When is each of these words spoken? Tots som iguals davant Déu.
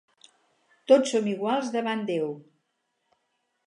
Tots 0.93 1.13
som 1.15 1.29
iguals 1.35 1.71
davant 1.79 2.05
Déu. 2.11 2.37